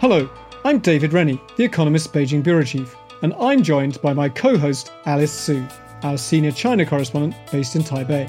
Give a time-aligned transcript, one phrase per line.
[0.00, 0.30] Hello,
[0.64, 4.90] I'm David Rennie, The Economist Beijing Bureau Chief, and I'm joined by my co host
[5.04, 5.62] Alice Su,
[6.04, 8.26] our senior China correspondent based in Taipei.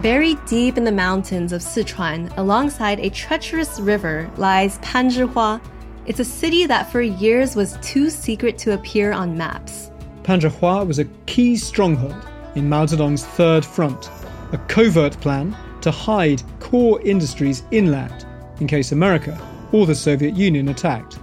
[0.00, 5.60] Buried deep in the mountains of Sichuan, alongside a treacherous river, lies Panzhihua.
[6.06, 9.90] It's a city that for years was too secret to appear on maps.
[10.22, 14.08] Panzhihua was a key stronghold in Mao Zedong's Third Front,
[14.52, 18.26] a covert plan to hide core industries inland
[18.60, 19.38] in case America
[19.72, 21.18] or the Soviet Union attacked.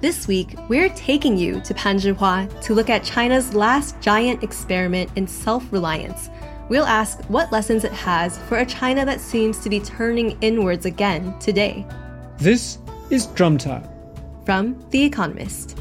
[0.00, 5.26] This week, we're taking you to Panzhihua to look at China's last giant experiment in
[5.26, 6.28] self reliance.
[6.68, 10.84] We'll ask what lessons it has for a China that seems to be turning inwards
[10.84, 11.86] again today.
[12.38, 13.88] This is Drum Tower
[14.44, 15.78] From The Economist.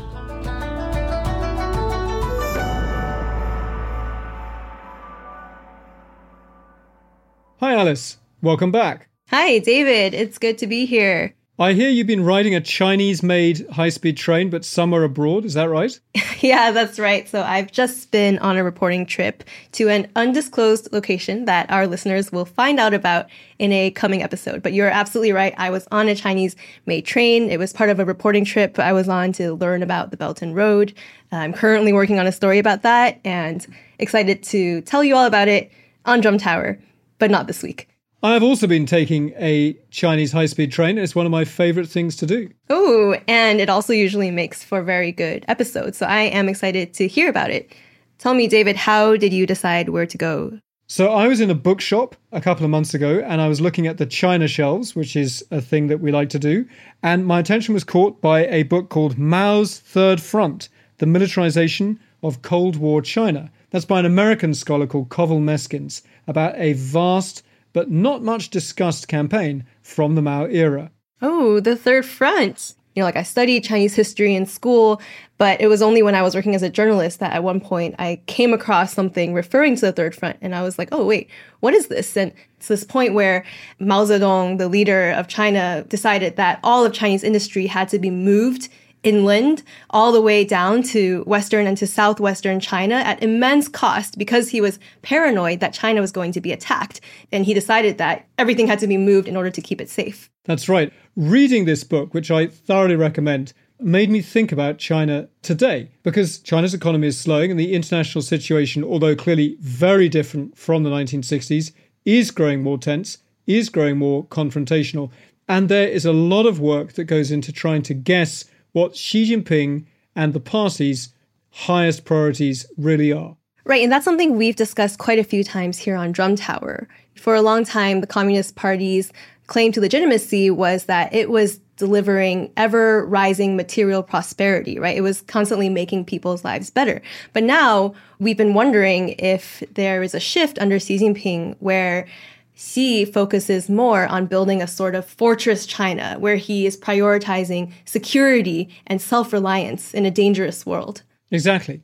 [7.59, 8.17] Hi, Alice.
[8.41, 9.09] Welcome back.
[9.29, 10.13] Hi, David.
[10.13, 11.33] It's good to be here.
[11.57, 15.45] I hear you've been riding a Chinese made high speed train, but somewhere abroad.
[15.45, 15.99] Is that right?
[16.41, 17.27] yeah, that's right.
[17.27, 22.31] So I've just been on a reporting trip to an undisclosed location that our listeners
[22.31, 24.61] will find out about in a coming episode.
[24.61, 25.55] But you're absolutely right.
[25.57, 27.49] I was on a Chinese made train.
[27.49, 30.43] It was part of a reporting trip I was on to learn about the Belt
[30.43, 30.93] and Road.
[31.31, 33.65] I'm currently working on a story about that and
[33.97, 35.71] excited to tell you all about it
[36.05, 36.77] on Drum Tower,
[37.17, 37.89] but not this week.
[38.25, 40.97] I've also been taking a Chinese high speed train.
[40.97, 42.49] It's one of my favorite things to do.
[42.71, 45.99] Oh, and it also usually makes for very good episodes.
[45.99, 47.71] So I am excited to hear about it.
[48.17, 50.59] Tell me, David, how did you decide where to go?
[50.87, 53.85] So I was in a bookshop a couple of months ago and I was looking
[53.85, 56.65] at the China shelves, which is a thing that we like to do.
[57.03, 62.41] And my attention was caught by a book called Mao's Third Front The Militarization of
[62.41, 63.51] Cold War China.
[63.69, 67.43] That's by an American scholar called Covell Meyskens about a vast
[67.75, 70.91] but not much discussed campaign from the Mao era.
[71.21, 72.73] Oh, the Third Front.
[72.95, 75.01] You know, like I studied Chinese history in school,
[75.37, 77.95] but it was only when I was working as a journalist that at one point
[77.99, 80.37] I came across something referring to the Third Front.
[80.39, 82.15] And I was like, oh, wait, what is this?
[82.15, 83.43] And it's this point where
[83.77, 88.09] Mao Zedong, the leader of China, decided that all of Chinese industry had to be
[88.09, 88.69] moved
[89.05, 94.49] inland all the way down to western and to southwestern China at immense cost because
[94.49, 96.99] he was paranoid that China was going to be attacked.
[97.31, 100.29] And he decided that everything had to be moved in order to keep it safe.
[100.45, 100.91] That's right.
[101.15, 106.73] Reading this book, which I thoroughly recommend, made me think about China today because China's
[106.73, 111.71] economy is slowing and the international situation, although clearly very different from the 1960s,
[112.05, 113.17] is growing more tense,
[113.47, 115.11] is growing more confrontational.
[115.47, 119.31] And there is a lot of work that goes into trying to guess what Xi
[119.31, 119.85] Jinping
[120.17, 121.13] and the party's
[121.51, 123.37] highest priorities really are.
[123.63, 126.85] Right, and that's something we've discussed quite a few times here on Drum Tower.
[127.15, 129.13] For a long time, the Communist Party's
[129.47, 134.97] claim to legitimacy was that it was delivering ever rising material prosperity, right?
[134.97, 137.01] It was constantly making people's lives better.
[137.31, 142.07] But now we've been wondering if there is a shift under Xi Jinping where
[142.55, 148.69] Xi focuses more on building a sort of fortress China where he is prioritizing security
[148.87, 151.03] and self reliance in a dangerous world.
[151.31, 151.81] Exactly.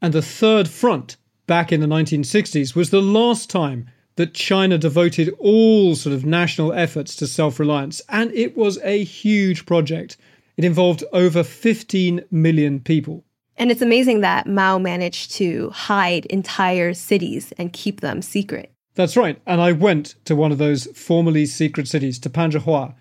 [0.00, 3.86] And the Third Front back in the 1960s was the last time
[4.16, 8.00] that China devoted all sort of national efforts to self reliance.
[8.08, 10.16] And it was a huge project.
[10.56, 13.24] It involved over 15 million people.
[13.56, 18.73] And it's amazing that Mao managed to hide entire cities and keep them secret.
[18.94, 19.40] That's right.
[19.46, 22.94] And I went to one of those formerly secret cities, to Panzhihua.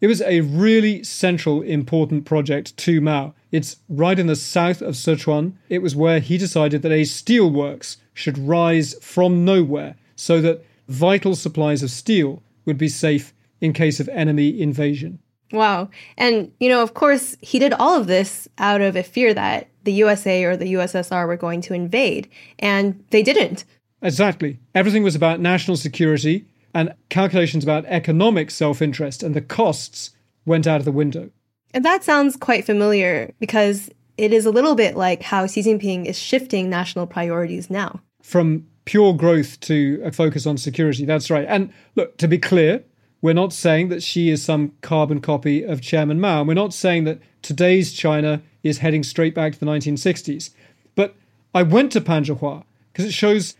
[0.00, 3.34] It was a really central, important project to Mao.
[3.52, 5.54] It's right in the south of Sichuan.
[5.68, 11.34] It was where he decided that a steelworks should rise from nowhere so that vital
[11.34, 15.18] supplies of steel would be safe in case of enemy invasion.
[15.52, 15.90] Wow.
[16.16, 19.68] And, you know, of course, he did all of this out of a fear that
[19.82, 23.64] the USA or the USSR were going to invade, and they didn't.
[24.02, 24.58] Exactly.
[24.74, 30.10] Everything was about national security and calculations about economic self interest and the costs
[30.46, 31.30] went out of the window.
[31.72, 36.06] And that sounds quite familiar because it is a little bit like how Xi Jinping
[36.06, 38.00] is shifting national priorities now.
[38.22, 41.04] From pure growth to a focus on security.
[41.04, 41.46] That's right.
[41.48, 42.82] And look, to be clear,
[43.22, 46.40] we're not saying that Xi is some carbon copy of Chairman Mao.
[46.40, 50.50] And We're not saying that today's China is heading straight back to the 1960s.
[50.94, 51.14] But
[51.54, 53.54] I went to Panzhihua because it shows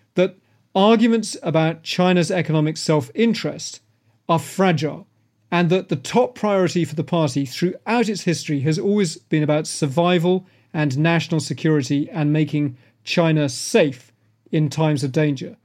[0.75, 3.81] arguments about China's economic self interest
[4.29, 5.07] are fragile
[5.51, 9.67] and that the top priority for the party throughout its history has always been about
[9.67, 14.13] survival and national security and making China safe
[14.53, 15.57] in times of danger.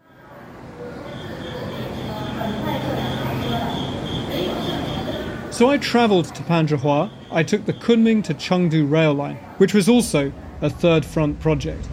[5.51, 7.11] So I travelled to Panzhihua.
[7.31, 11.87] I took the Kunming to Chengdu rail line, which was also a third front project.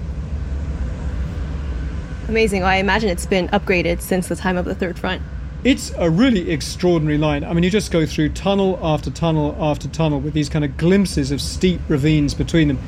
[2.28, 2.62] Amazing.
[2.62, 5.22] Well, I imagine it's been upgraded since the time of the third front.
[5.64, 7.44] It's a really extraordinary line.
[7.44, 10.76] I mean, you just go through tunnel after tunnel after tunnel with these kind of
[10.76, 12.78] glimpses of steep ravines between them.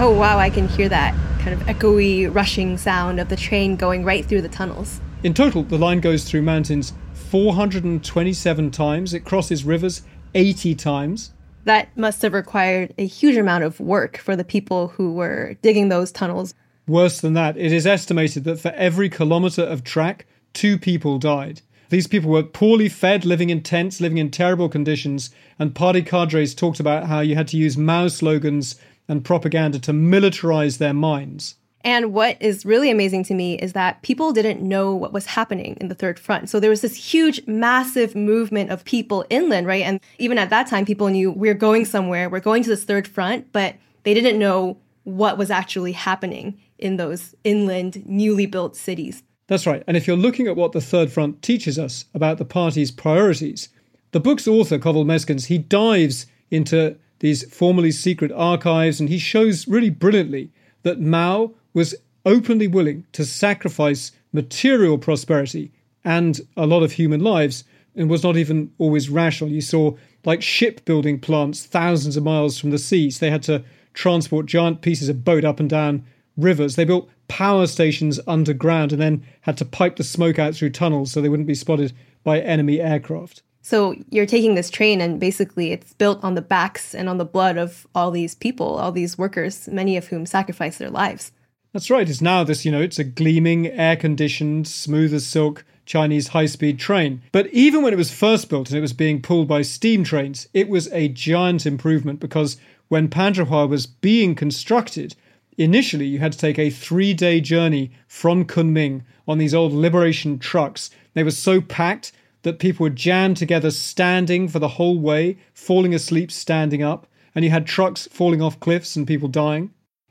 [0.00, 4.04] Oh, wow, I can hear that kind of echoey, rushing sound of the train going
[4.04, 5.00] right through the tunnels.
[5.22, 10.02] In total, the line goes through mountains 427 times, it crosses rivers
[10.34, 11.32] 80 times.
[11.64, 15.88] That must have required a huge amount of work for the people who were digging
[15.88, 16.54] those tunnels.
[16.86, 21.60] Worse than that, it is estimated that for every kilometre of track, two people died.
[21.90, 26.54] These people were poorly fed, living in tents, living in terrible conditions, and party cadres
[26.54, 28.76] talked about how you had to use Mao slogans
[29.08, 31.56] and propaganda to militarize their minds.
[31.84, 35.76] And what is really amazing to me is that people didn't know what was happening
[35.80, 36.48] in the third front.
[36.48, 39.84] So there was this huge, massive movement of people inland, right?
[39.84, 43.06] And even at that time, people knew we're going somewhere, we're going to this third
[43.06, 49.22] front, but they didn't know what was actually happening in those inland, newly built cities.
[49.46, 49.82] That's right.
[49.86, 53.70] And if you're looking at what the Third Front teaches us about the party's priorities,
[54.12, 59.66] the book's author, Covell Meyskens, he dives into these formerly secret archives and he shows
[59.66, 60.50] really brilliantly
[60.82, 61.94] that Mao was
[62.26, 65.72] openly willing to sacrifice material prosperity
[66.04, 67.64] and a lot of human lives
[67.96, 69.50] and was not even always rational.
[69.50, 73.18] You saw like shipbuilding plants thousands of miles from the seas.
[73.18, 73.64] They had to
[73.94, 76.04] transport giant pieces of boat up and down
[76.36, 76.76] rivers.
[76.76, 81.12] They built power stations underground and then had to pipe the smoke out through tunnels
[81.12, 81.92] so they wouldn't be spotted
[82.24, 83.42] by enemy aircraft.
[83.62, 87.24] So you're taking this train and basically it's built on the backs and on the
[87.24, 91.32] blood of all these people, all these workers, many of whom sacrificed their lives.
[91.72, 92.08] That's right.
[92.08, 96.46] It's now this, you know, it's a gleaming, air conditioned, smooth as silk Chinese high
[96.46, 97.22] speed train.
[97.32, 100.48] But even when it was first built and it was being pulled by steam trains,
[100.54, 102.56] it was a giant improvement because
[102.88, 105.14] when Panzhihua was being constructed,
[105.58, 110.38] Initially, you had to take a three day journey from Kunming on these old liberation
[110.38, 110.88] trucks.
[111.14, 112.12] They were so packed
[112.42, 117.44] that people were jammed together standing for the whole way, falling asleep standing up, and
[117.44, 119.70] you had trucks falling off cliffs and people dying.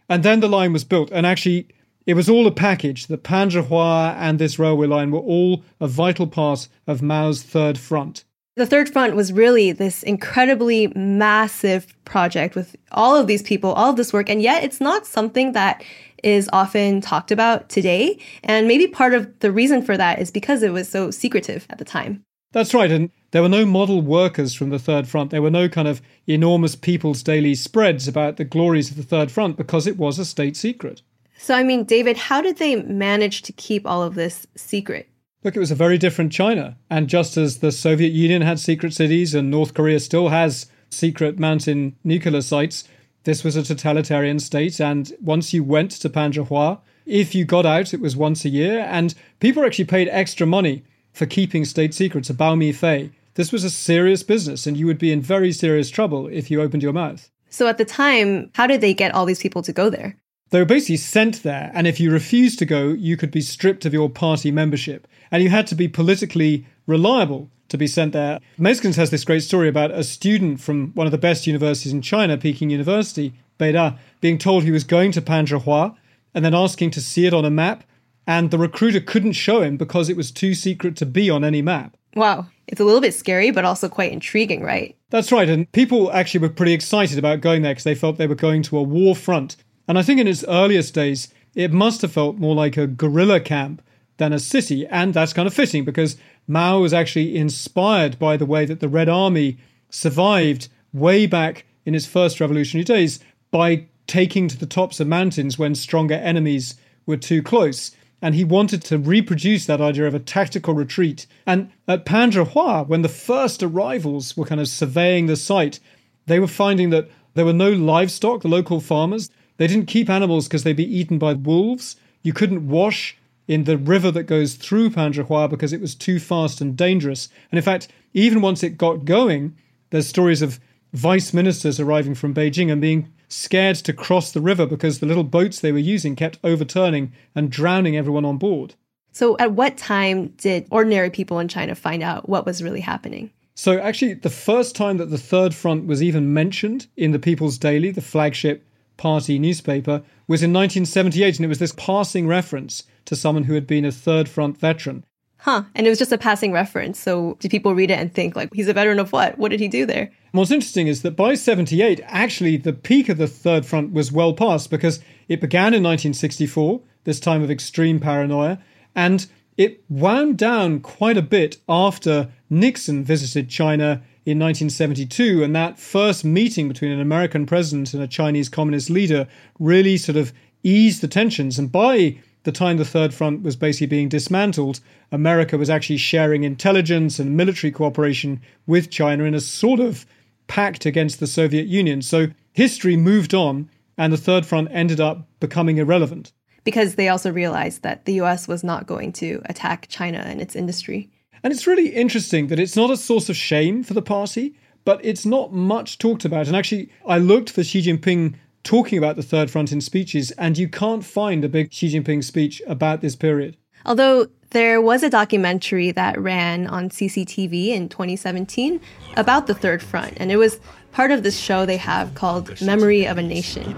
[0.09, 1.68] And then the line was built, and actually,
[2.06, 3.07] it was all a package.
[3.07, 8.24] The Panzhihua and this railway line were all a vital part of Mao's Third Front.
[8.56, 13.92] The Third Front was really this incredibly massive project with all of these people, all
[13.92, 15.83] of this work, and yet it's not something that
[16.24, 18.18] is often talked about today.
[18.44, 21.77] And maybe part of the reason for that is because it was so secretive at
[21.77, 22.24] the time.
[22.51, 22.89] That's right.
[22.89, 25.29] And there were no model workers from the Third Front.
[25.29, 29.29] There were no kind of enormous people's daily spreads about the glories of the Third
[29.29, 31.03] Front because it was a state secret.
[31.37, 35.07] So, I mean, David, how did they manage to keep all of this secret?
[35.44, 36.79] Look, it was a very different China.
[36.89, 41.37] And just as the Soviet Union had secret cities and North Korea still has secret
[41.37, 42.85] mountain nuclear sites,
[43.25, 44.81] this was a totalitarian state.
[44.81, 48.79] And once you went to Panzhihua, if you got out, it was once a year.
[48.79, 50.81] And people actually paid extra money
[51.13, 53.11] for keeping state secrets, a Bao Mi Fei.
[53.37, 56.59] This was a serious business, and you would be in very serious trouble if you
[56.59, 57.29] opened your mouth.
[57.51, 60.17] So at the time, how did they get all these people to go there?
[60.49, 63.85] They were basically sent there, and if you refused to go, you could be stripped
[63.85, 65.07] of your party membership.
[65.29, 68.39] And you had to be politically reliable to be sent there.
[68.57, 72.01] Meyskens has this great story about a student from one of the best universities in
[72.01, 75.95] China, Peking University, Beida, being told he was going to Panzhihua
[76.33, 77.83] and then asking to see it on a map.
[78.25, 81.61] And the recruiter couldn't show him because it was too secret to be on any
[81.61, 81.95] map.
[82.18, 82.47] Wow.
[82.68, 84.97] It's a little bit scary, but also quite intriguing, right?
[85.09, 85.47] That's right.
[85.47, 88.64] And people actually were pretty excited about going there because they felt they were going
[88.64, 89.56] to a war front.
[89.88, 93.40] And I think in its earliest days, it must have felt more like a guerrilla
[93.40, 93.81] camp
[94.18, 94.86] than a city.
[94.88, 98.90] And that's kind of fitting because Mao was actually inspired by the way that the
[98.90, 99.57] Red Army
[99.90, 103.19] survived way back in its first revolutionary days
[103.52, 107.92] by taking to the tops of mountains when stronger enemies were too close.
[108.21, 111.28] And he wanted to reproduce that idea of a tactical retreat.
[111.45, 115.80] And at Panzhihua, when the first arrivals were kind of surveying the site,
[116.26, 119.30] they were finding that there were no livestock, the local farmers.
[119.57, 121.95] They didn't keep animals because they'd be eaten by wolves.
[122.24, 123.16] You couldn't wash
[123.47, 127.30] in the river that goes through Panzhihua because it was too fast and dangerous.
[127.52, 129.56] And in fact, even once it got going,
[129.90, 130.59] there's stories of
[130.94, 135.23] vice ministers arriving from Beijing and being scared to cross the river because the little
[135.23, 138.75] boats they were using kept overturning and drowning everyone on board.
[139.11, 143.31] So, at what time did ordinary people in China find out what was really happening?
[143.55, 147.57] So, actually, the first time that the Third Front was even mentioned in the People's
[147.57, 148.63] Daily, the flagship
[148.97, 153.65] party newspaper, was in 1978, and it was this passing reference to someone who had
[153.65, 155.03] been a Third Front veteran.
[155.39, 155.63] Huh.
[155.75, 156.99] And it was just a passing reference.
[156.99, 159.37] So do people read it and think, like, he's a veteran of what?
[159.37, 160.11] What did he do there?
[160.31, 164.33] What's interesting is that by 78, actually, the peak of the Third Front was well
[164.33, 168.59] past because it began in 1964, this time of extreme paranoia,
[168.95, 169.27] and
[169.57, 175.44] it wound down quite a bit after Nixon visited China in 1972.
[175.44, 179.27] And that first meeting between an American president and a Chinese communist leader
[179.59, 181.57] really sort of eased the tensions.
[181.57, 184.80] And by the time the Third Front was basically being dismantled,
[185.11, 190.06] America was actually sharing intelligence and military cooperation with China in a sort of
[190.47, 192.01] pact against the Soviet Union.
[192.01, 196.31] So history moved on, and the Third Front ended up becoming irrelevant.
[196.63, 200.56] Because they also realized that the US was not going to attack China and its
[200.56, 201.09] industry.
[201.44, 205.04] And it's really interesting that it's not a source of shame for the party, but
[205.04, 206.47] it's not much talked about.
[206.47, 208.35] And actually, I looked for Xi Jinping
[208.67, 212.22] talking about the Third Front in speeches, and you can't find a big Xi Jinping
[212.22, 213.56] speech about this period.
[213.84, 218.81] Although there was a documentary that ran on CCTV in 2017
[219.17, 220.60] about the Third Front, and it was
[220.93, 223.74] part of this show they have called Memory of a Nation.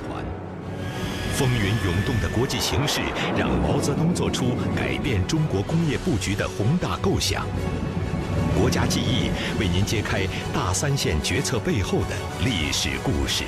[1.36, 3.00] 风云涌动的国际形势
[3.36, 7.44] 让毛泽东做出改变中国工业布局的宏大构想。
[8.56, 10.22] 国家记忆为您揭开
[10.52, 13.42] 大三线决策背后的历史故事。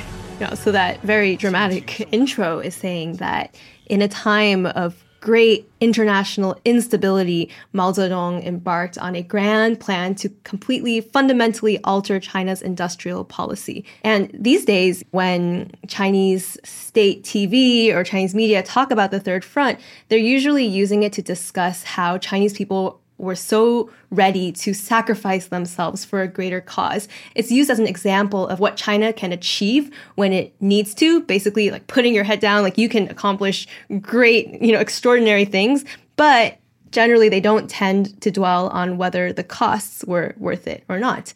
[0.56, 3.56] So that very dramatic intro is saying that
[3.86, 10.30] in a time of great international instability, Mao Zedong embarked on a grand plan to
[10.44, 13.86] completely fundamentally alter China's industrial policy.
[14.04, 19.80] And these days, when Chinese state TV or Chinese media talk about the Third Front,
[20.10, 26.04] they're usually using it to discuss how Chinese people were so ready to sacrifice themselves
[26.04, 27.08] for a greater cause.
[27.36, 31.72] It's used as an example of what China can achieve when it needs to, basically
[31.72, 33.68] like putting your head down, like you can accomplish
[34.02, 35.86] great, you know, extraordinary things,
[36.16, 36.58] but
[36.92, 41.34] generally they don't tend to dwell on whether the costs were worth it or not.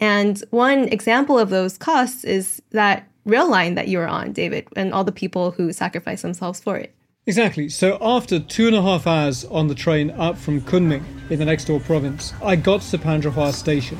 [0.00, 4.68] And one example of those costs is that rail line that you were on, David,
[4.76, 6.94] and all the people who sacrificed themselves for it.
[7.28, 7.68] Exactly.
[7.68, 11.44] So after two and a half hours on the train up from Kunming in the
[11.44, 13.98] next door province, I got to Panzhihua station.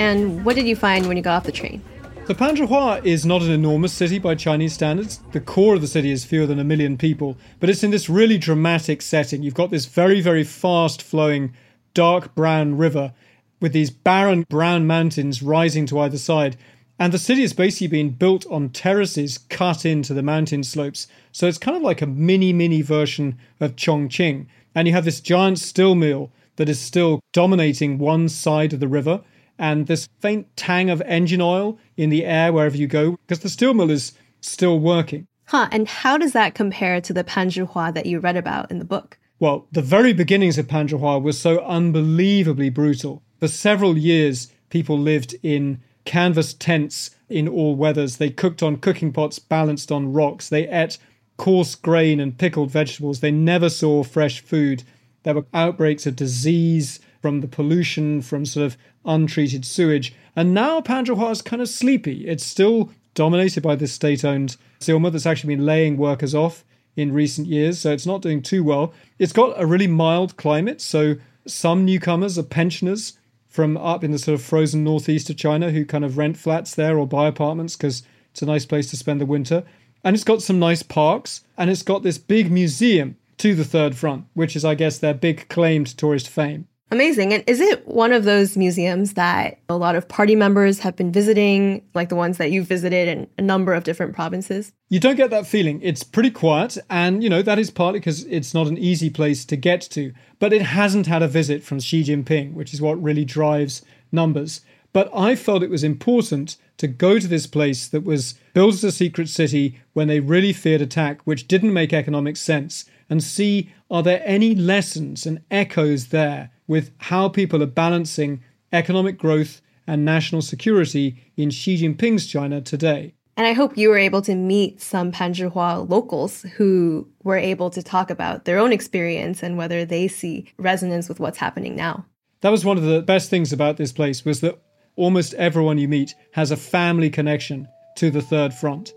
[0.00, 1.80] And what did you find when you got off the train?
[2.26, 5.20] The Panzhihua is not an enormous city by Chinese standards.
[5.30, 8.10] The core of the city is fewer than a million people, but it's in this
[8.10, 9.44] really dramatic setting.
[9.44, 11.54] You've got this very, very fast flowing
[11.94, 13.12] dark brown river
[13.60, 16.56] with these barren brown mountains rising to either side.
[17.00, 21.08] And the city has basically been built on terraces cut into the mountain slopes.
[21.32, 24.46] So it's kind of like a mini, mini version of Chongqing.
[24.74, 28.86] And you have this giant steel mill that is still dominating one side of the
[28.86, 29.22] river.
[29.58, 33.48] And this faint tang of engine oil in the air wherever you go, because the
[33.48, 35.26] steel mill is still working.
[35.46, 35.68] Huh.
[35.72, 39.18] And how does that compare to the Panzhihua that you read about in the book?
[39.38, 43.22] Well, the very beginnings of Panzhihua were so unbelievably brutal.
[43.38, 48.16] For several years, people lived in canvas tents in all weathers.
[48.16, 50.48] They cooked on cooking pots balanced on rocks.
[50.48, 50.98] They ate
[51.36, 53.20] coarse grain and pickled vegetables.
[53.20, 54.82] They never saw fresh food.
[55.22, 60.14] There were outbreaks of disease from the pollution, from sort of untreated sewage.
[60.34, 62.26] And now Panzhihua is kind of sleepy.
[62.26, 66.64] It's still dominated by this state owned Silma that's actually been laying workers off
[66.96, 68.92] in recent years, so it's not doing too well.
[69.18, 71.16] It's got a really mild climate, so
[71.46, 73.14] some newcomers are pensioners
[73.50, 76.74] from up in the sort of frozen northeast of China who kind of rent flats
[76.74, 79.64] there or buy apartments because it's a nice place to spend the winter.
[80.04, 83.96] And it's got some nice parks and it's got this big museum to the Third
[83.96, 86.68] Front, which is, I guess, their big claim to tourist fame.
[86.92, 87.32] Amazing.
[87.32, 91.12] And is it one of those museums that a lot of party members have been
[91.12, 94.72] visiting, like the ones that you've visited in a number of different provinces?
[94.88, 95.80] You don't get that feeling.
[95.82, 96.78] It's pretty quiet.
[96.90, 100.12] And, you know, that is partly because it's not an easy place to get to.
[100.40, 104.62] But it hasn't had a visit from Xi Jinping, which is what really drives numbers.
[104.92, 108.82] But I felt it was important to go to this place that was built as
[108.82, 113.72] a secret city when they really feared attack, which didn't make economic sense, and see
[113.90, 118.40] are there any lessons and echoes there with how people are balancing
[118.72, 123.12] economic growth and national security in Xi Jinping's China today.
[123.36, 127.82] And I hope you were able to meet some Panzhihua locals who were able to
[127.82, 132.06] talk about their own experience and whether they see resonance with what's happening now.
[132.42, 134.56] That was one of the best things about this place was that
[134.94, 138.92] almost everyone you meet has a family connection to the Third Front.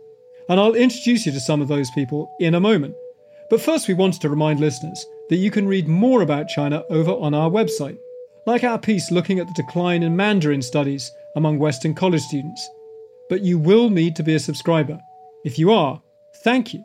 [0.48, 2.94] And I'll introduce you to some of those people in a moment.
[3.50, 5.04] But first, we wanted to remind listeners
[5.34, 7.98] that you can read more about China over on our website,
[8.46, 12.70] like our piece looking at the decline in Mandarin studies among Western college students.
[13.30, 15.02] But you will need to be a subscriber.
[15.44, 16.00] If you are,
[16.44, 16.84] thank you.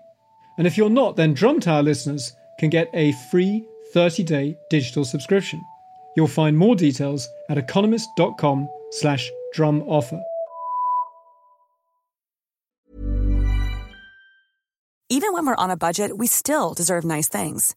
[0.57, 5.05] And if you're not, then Drum Tower listeners can get a free 30 day digital
[5.05, 5.63] subscription.
[6.17, 10.23] You'll find more details at economist.com slash drum offer.
[15.11, 17.77] Even when we're on a budget, we still deserve nice things.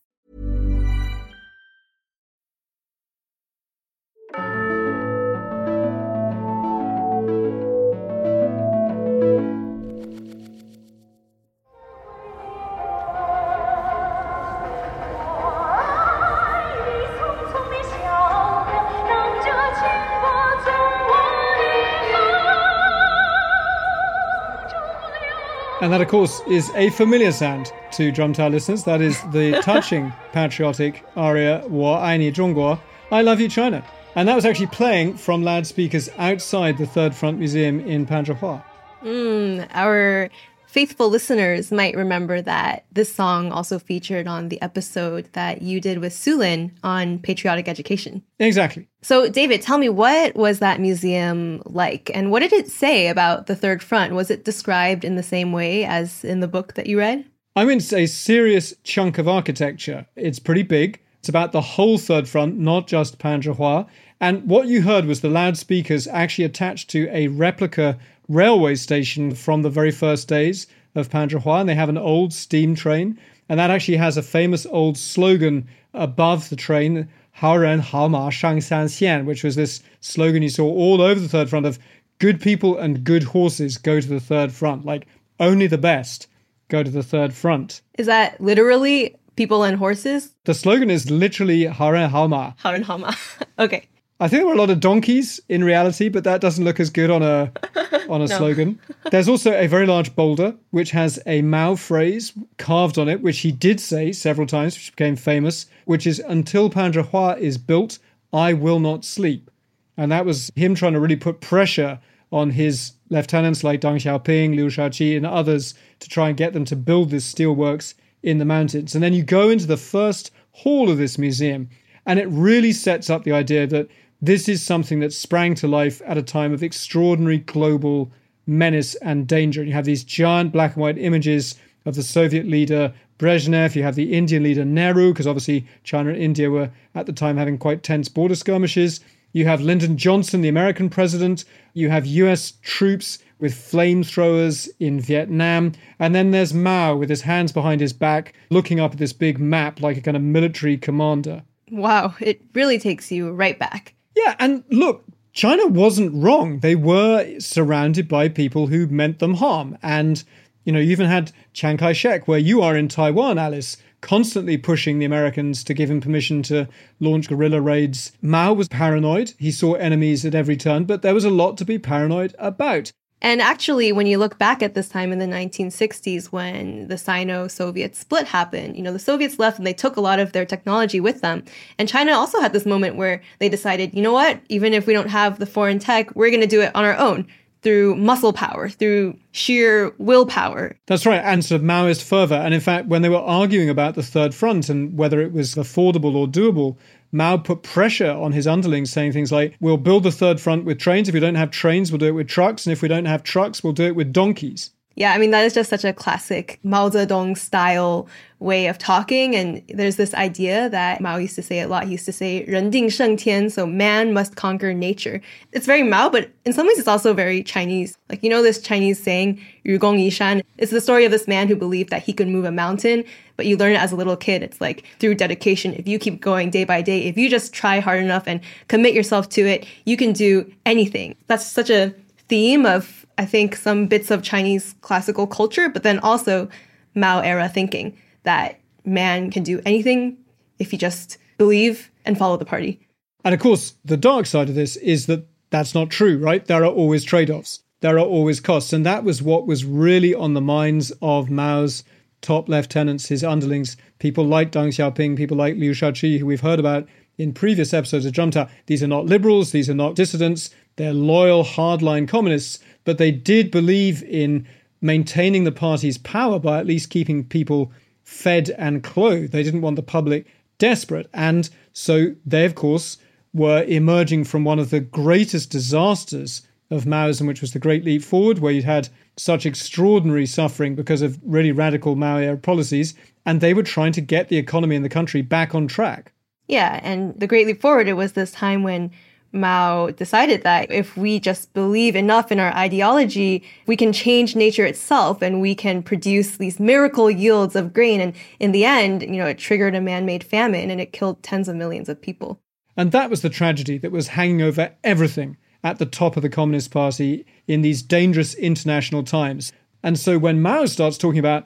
[25.81, 28.83] And that, of course, is a familiar sound to Drum Tower listeners.
[28.83, 32.79] That is the touching patriotic aria Wo Aini Zhongguo,
[33.11, 33.83] I Love You China.
[34.15, 38.63] And that was actually playing from loudspeakers outside the Third Front Museum in Panzhihua.
[39.03, 40.29] Mm, our
[40.71, 45.99] faithful listeners might remember that this song also featured on the episode that you did
[45.99, 48.23] with Sulin on patriotic education.
[48.39, 48.87] Exactly.
[49.01, 53.47] So, David, tell me what was that museum like and what did it say about
[53.47, 54.13] the Third Front?
[54.13, 57.25] Was it described in the same way as in the book that you read?
[57.57, 60.07] I mean, it's a serious chunk of architecture.
[60.15, 61.01] It's pretty big.
[61.19, 63.87] It's about the whole Third Front, not just Panzhihua.
[64.21, 67.97] And what you heard was the loudspeakers actually attached to a replica
[68.29, 72.75] railway station from the very first days of Panzhihua, and they have an old steam
[72.75, 73.17] train,
[73.49, 79.25] and that actually has a famous old slogan above the train, Haoren Haoma Shangsan Xian,
[79.25, 81.79] which was this slogan you saw all over the third front of
[82.19, 85.07] good people and good horses go to the third front, like
[85.39, 86.27] only the best
[86.69, 87.81] go to the third front.
[87.97, 90.35] Is that literally people and horses?
[90.43, 92.55] The slogan is literally Haoren Haoma.
[92.59, 93.17] Haoren Haoma.
[93.59, 93.87] okay.
[94.21, 96.91] I think there were a lot of donkeys in reality, but that doesn't look as
[96.91, 97.51] good on a
[98.07, 98.37] on a no.
[98.37, 98.79] slogan.
[99.09, 103.39] There's also a very large boulder which has a Mao phrase carved on it, which
[103.39, 107.97] he did say several times, which became famous, which is "Until Panzhihua is built,
[108.31, 109.49] I will not sleep,"
[109.97, 111.99] and that was him trying to really put pressure
[112.31, 116.65] on his lieutenants like Deng Xiaoping, Liu Shaoqi, and others to try and get them
[116.65, 118.93] to build this steelworks in the mountains.
[118.93, 121.69] And then you go into the first hall of this museum,
[122.05, 123.87] and it really sets up the idea that
[124.21, 128.11] this is something that sprang to life at a time of extraordinary global
[128.45, 129.61] menace and danger.
[129.61, 131.55] And you have these giant black and white images
[131.85, 136.17] of the Soviet leader Brezhnev, you have the Indian leader Nehru, because obviously China and
[136.17, 138.99] India were at the time having quite tense border skirmishes.
[139.33, 141.45] You have Lyndon Johnson, the American president.
[141.75, 145.73] You have US troops with flamethrowers in Vietnam.
[145.99, 149.37] And then there's Mao with his hands behind his back, looking up at this big
[149.37, 151.43] map like a kind of military commander.
[151.69, 153.93] Wow, it really takes you right back.
[154.15, 156.59] Yeah, and look, China wasn't wrong.
[156.59, 159.77] They were surrounded by people who meant them harm.
[159.81, 160.23] And,
[160.65, 164.57] you know, you even had Chiang Kai shek, where you are in Taiwan, Alice, constantly
[164.57, 166.67] pushing the Americans to give him permission to
[166.99, 168.11] launch guerrilla raids.
[168.21, 169.33] Mao was paranoid.
[169.37, 172.91] He saw enemies at every turn, but there was a lot to be paranoid about.
[173.21, 177.47] And actually, when you look back at this time in the 1960s when the Sino
[177.47, 180.45] Soviet split happened, you know, the Soviets left and they took a lot of their
[180.45, 181.43] technology with them.
[181.77, 184.93] And China also had this moment where they decided, you know what, even if we
[184.93, 187.27] don't have the foreign tech, we're going to do it on our own
[187.61, 190.75] through muscle power, through sheer willpower.
[190.87, 192.35] That's right, and sort of Maoist fervor.
[192.35, 195.55] And in fact, when they were arguing about the Third Front and whether it was
[195.55, 196.77] affordable or doable,
[197.11, 200.79] Mao put pressure on his underlings, saying things like, We'll build the third front with
[200.79, 201.07] trains.
[201.07, 202.65] If we don't have trains, we'll do it with trucks.
[202.65, 204.71] And if we don't have trucks, we'll do it with donkeys.
[204.98, 209.36] Yeah, I mean, that is just such a classic Mao Zedong style way of talking.
[209.36, 211.84] And there's this idea that Mao used to say a lot.
[211.84, 215.20] He used to say, 人定胜天, so man must conquer nature.
[215.52, 217.98] It's very Mao, but in some ways it's also very Chinese.
[218.08, 220.42] Like, you know, this Chinese saying, 愚公移山.
[220.56, 223.04] It's the story of this man who believed that he could move a mountain,
[223.36, 224.42] but you learn it as a little kid.
[224.42, 225.74] It's like through dedication.
[225.74, 228.94] If you keep going day by day, if you just try hard enough and commit
[228.94, 231.16] yourself to it, you can do anything.
[231.26, 231.92] That's such a
[232.31, 236.49] theme of I think, some bits of Chinese classical culture, but then also
[236.95, 240.17] Mao era thinking that man can do anything
[240.57, 242.79] if you just believe and follow the party.
[243.23, 246.43] And of course, the dark side of this is that that's not true, right?
[246.43, 248.73] There are always trade offs, there are always costs.
[248.73, 251.83] And that was what was really on the minds of Mao's
[252.21, 256.59] top lieutenants, his underlings, people like Deng Xiaoping, people like Liu Shaoqi, who we've heard
[256.59, 256.87] about
[257.19, 258.49] in previous episodes of Zhengzhou.
[258.65, 260.49] These are not liberals, these are not dissidents,
[260.81, 264.47] they're loyal, hardline communists but they did believe in
[264.81, 267.71] maintaining the party's power by at least keeping people
[268.03, 269.31] fed and clothed.
[269.31, 270.25] They didn't want the public
[270.57, 271.09] desperate.
[271.13, 272.97] And so they, of course,
[273.33, 278.01] were emerging from one of the greatest disasters of Maoism, which was the Great Leap
[278.01, 282.95] Forward, where you'd had such extraordinary suffering because of really radical Mao policies.
[283.25, 286.11] And they were trying to get the economy in the country back on track.
[286.47, 286.79] Yeah.
[286.81, 288.91] And the Great Leap Forward, it was this time when
[289.33, 294.65] Mao decided that if we just believe enough in our ideology, we can change nature
[294.65, 298.01] itself and we can produce these miracle yields of grain.
[298.01, 301.23] And in the end, you know, it triggered a man made famine and it killed
[301.23, 302.39] tens of millions of people.
[302.75, 306.29] And that was the tragedy that was hanging over everything at the top of the
[306.29, 309.51] Communist Party in these dangerous international times.
[309.83, 311.45] And so when Mao starts talking about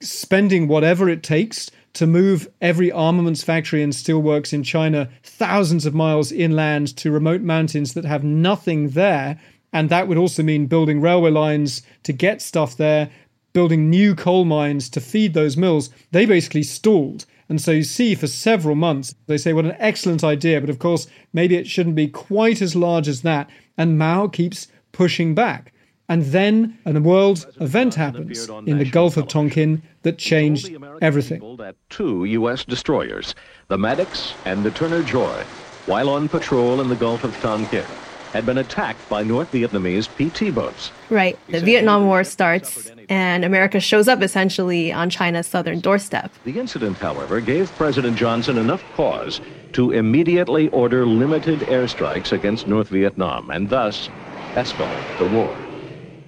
[0.00, 5.94] spending whatever it takes to move every armaments factory and steelworks in China thousands of
[5.94, 9.40] miles inland to remote mountains that have nothing there.
[9.72, 13.10] And that would also mean building railway lines to get stuff there,
[13.54, 15.88] building new coal mines to feed those mills.
[16.12, 17.24] They basically stalled.
[17.48, 20.60] And so you see for several months, they say, what an excellent idea.
[20.60, 23.48] But of course, maybe it shouldn't be quite as large as that.
[23.78, 25.72] And Mao keeps pushing back.
[26.08, 30.70] And then a world event happens in the Gulf of Tonkin that changed
[31.02, 31.58] everything.
[31.90, 32.64] Two U.S.
[32.64, 33.34] destroyers,
[33.68, 35.42] the Maddox and the Turner Joy,
[35.86, 37.84] while on patrol in the Gulf of Tonkin,
[38.32, 40.90] had been attacked by North Vietnamese PT boats.
[41.10, 41.38] Right.
[41.48, 46.30] The Vietnam War starts, and America shows up essentially on China's southern doorstep.
[46.44, 49.40] The incident, however, gave President Johnson enough pause
[49.72, 54.08] to immediately order limited airstrikes against North Vietnam and thus
[54.54, 55.56] escalate the war.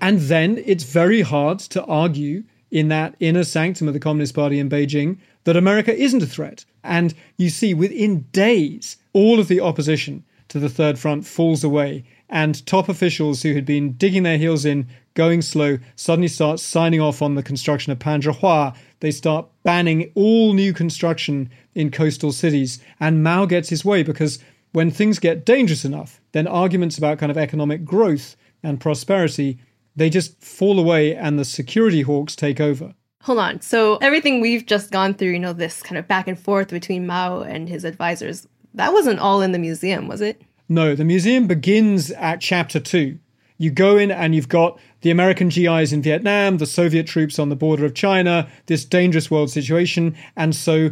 [0.01, 4.59] And then it's very hard to argue in that inner sanctum of the Communist Party
[4.59, 6.65] in Beijing that America isn't a threat.
[6.85, 12.05] And you see within days, all of the opposition to the Third Front falls away.
[12.31, 17.01] And top officials who had been digging their heels in, going slow, suddenly start signing
[17.01, 18.77] off on the construction of Panzhihua.
[19.01, 22.81] They start banning all new construction in coastal cities.
[23.01, 24.39] And Mao gets his way because
[24.73, 29.59] when things get dangerous enough, then arguments about kind of economic growth and prosperity
[29.99, 32.95] they just fall away and the security hawks take over.
[33.23, 33.61] Hold on.
[33.61, 37.07] So everything we've just gone through, you know, this kind of back and forth between
[37.07, 40.41] Mao and his advisors, that wasn't all in the museum, was it?
[40.69, 43.19] No, the museum begins at chapter two.
[43.57, 47.49] You go in and you've got the American GIs in Vietnam, the Soviet troops on
[47.49, 50.15] the border of China, this dangerous world situation.
[50.37, 50.91] And so,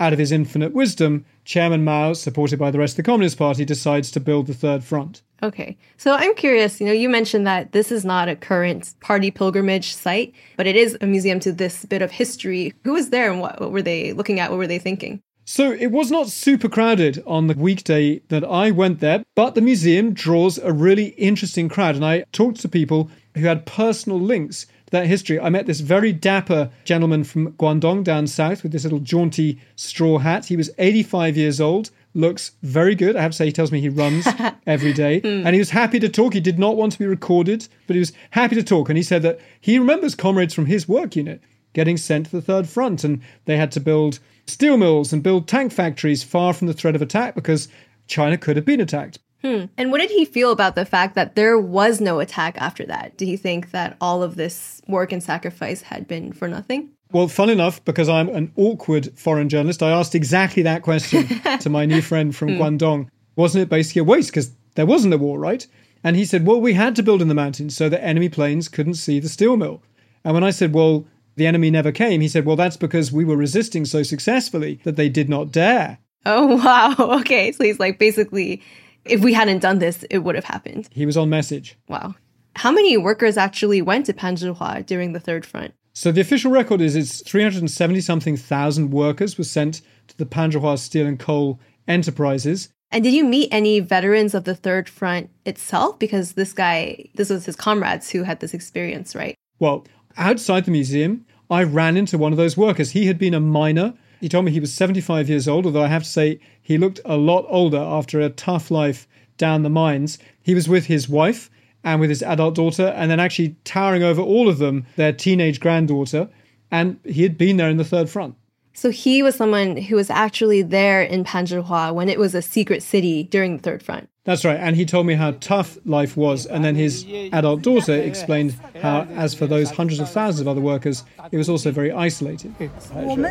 [0.00, 3.64] out of his infinite wisdom, Chairman Mao, supported by the rest of the Communist Party,
[3.64, 5.22] decides to build the Third Front.
[5.42, 5.76] Okay.
[5.96, 9.94] So I'm curious, you know, you mentioned that this is not a current party pilgrimage
[9.94, 12.74] site, but it is a museum to this bit of history.
[12.84, 14.50] Who was there and what, what were they looking at?
[14.50, 15.22] What were they thinking?
[15.44, 19.62] So it was not super crowded on the weekday that I went there, but the
[19.62, 21.94] museum draws a really interesting crowd.
[21.94, 25.40] And I talked to people who had personal links to that history.
[25.40, 30.18] I met this very dapper gentleman from Guangdong down south with this little jaunty straw
[30.18, 30.44] hat.
[30.44, 33.16] He was 85 years old looks very good.
[33.16, 34.26] I have to say, he tells me he runs
[34.66, 35.20] every day.
[35.20, 35.44] Mm.
[35.44, 36.34] And he was happy to talk.
[36.34, 38.88] He did not want to be recorded, but he was happy to talk.
[38.88, 41.40] And he said that he remembers comrades from his work unit
[41.74, 45.46] getting sent to the Third Front, and they had to build steel mills and build
[45.46, 47.68] tank factories far from the threat of attack because
[48.06, 49.18] China could have been attacked.
[49.42, 49.66] Hmm.
[49.76, 53.16] And what did he feel about the fact that there was no attack after that?
[53.16, 56.90] Did he think that all of this work and sacrifice had been for nothing?
[57.12, 61.26] Well, fun enough, because I'm an awkward foreign journalist, I asked exactly that question
[61.60, 62.58] to my new friend from mm.
[62.58, 63.08] Guangdong.
[63.36, 64.30] Wasn't it basically a waste?
[64.30, 65.66] Because there wasn't a war, right?
[66.04, 68.68] And he said, well, we had to build in the mountains so that enemy planes
[68.68, 69.82] couldn't see the steel mill.
[70.24, 73.24] And when I said, well, the enemy never came, he said, well, that's because we
[73.24, 75.98] were resisting so successfully that they did not dare.
[76.26, 77.18] Oh, wow.
[77.20, 77.52] Okay.
[77.52, 78.62] So he's like, basically,
[79.04, 80.88] if we hadn't done this, it would have happened.
[80.92, 81.76] He was on message.
[81.88, 82.14] Wow.
[82.56, 85.74] how many workers actually went to Panzhihua during the Third Front?
[85.98, 90.78] So the official record is it's 370 something thousand workers were sent to the Panzhihua
[90.78, 91.58] Steel and Coal
[91.88, 92.68] Enterprises.
[92.92, 95.98] And did you meet any veterans of the Third Front itself?
[95.98, 99.34] Because this guy, this was his comrades who had this experience, right?
[99.58, 102.92] Well, outside the museum, I ran into one of those workers.
[102.92, 103.92] He had been a miner.
[104.20, 107.00] He told me he was 75 years old, although I have to say he looked
[107.06, 110.16] a lot older after a tough life down the mines.
[110.40, 111.50] He was with his wife
[111.84, 115.60] and with his adult daughter, and then actually towering over all of them, their teenage
[115.60, 116.28] granddaughter.
[116.70, 118.34] And he had been there in the third front.
[118.78, 122.80] So he was someone who was actually there in Panzhihua when it was a secret
[122.80, 124.08] city during the Third Front.
[124.22, 124.56] That's right.
[124.56, 126.46] And he told me how tough life was.
[126.46, 130.60] And then his adult daughter explained how, as for those hundreds of thousands of other
[130.60, 132.54] workers, it was also very isolated.
[132.58, 133.24] Mm-hmm.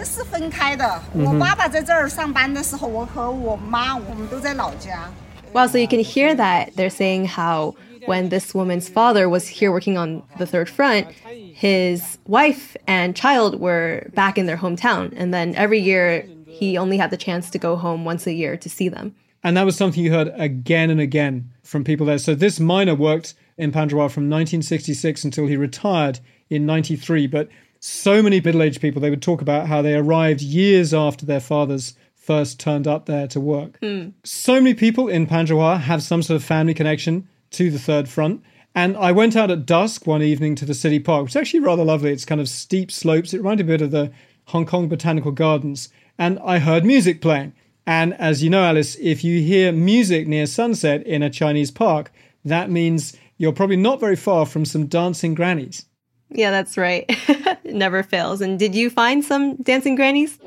[5.53, 7.75] Wow, so you can hear that they're saying how
[8.07, 11.11] when this woman's father was here working on the third front,
[11.53, 15.13] his wife and child were back in their hometown.
[15.15, 18.57] And then every year, he only had the chance to go home once a year
[18.57, 19.15] to see them.
[19.43, 22.17] And that was something you heard again and again from people there.
[22.17, 27.27] So this miner worked in Panzhihua from 1966 until he retired in 93.
[27.27, 31.25] But so many middle aged people, they would talk about how they arrived years after
[31.25, 33.77] their fathers first turned up there to work.
[33.79, 34.09] Hmm.
[34.23, 38.43] So many people in Panzhihua have some sort of family connection to the Third Front.
[38.75, 41.61] And I went out at dusk one evening to the city park, which is actually
[41.61, 42.11] rather lovely.
[42.11, 43.33] It's kind of steep slopes.
[43.33, 44.11] It reminded me a bit of the
[44.45, 45.89] Hong Kong Botanical Gardens.
[46.17, 47.53] And I heard music playing.
[47.87, 52.11] And as you know, Alice, if you hear music near sunset in a Chinese park,
[52.45, 55.85] that means you're probably not very far from some dancing grannies.
[56.29, 57.05] Yeah, that's right.
[57.09, 58.41] it never fails.
[58.41, 60.37] And did you find some dancing grannies?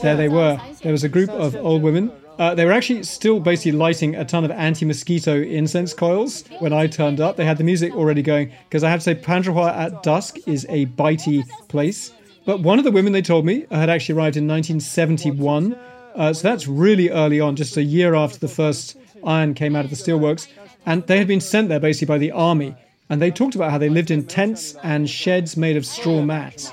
[0.00, 0.60] There they were.
[0.82, 2.12] There was a group of old women.
[2.38, 6.86] Uh, they were actually still basically lighting a ton of anti-mosquito incense coils when I
[6.86, 7.36] turned up.
[7.36, 10.64] They had the music already going because I have to say Panzhihua at dusk is
[10.68, 12.12] a bitey place.
[12.44, 15.74] But one of the women they told me had actually arrived in 1971,
[16.14, 19.84] uh, so that's really early on, just a year after the first iron came out
[19.84, 20.46] of the steelworks.
[20.88, 22.74] And they had been sent there basically by the army.
[23.10, 26.72] And they talked about how they lived in tents and sheds made of straw mats.